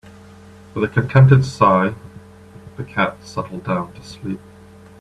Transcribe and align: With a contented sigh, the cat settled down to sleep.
With 0.73 0.83
a 0.83 0.87
contented 0.87 1.45
sigh, 1.45 1.93
the 2.75 2.83
cat 2.83 3.23
settled 3.23 3.65
down 3.65 3.93
to 3.93 4.03
sleep. 4.03 4.39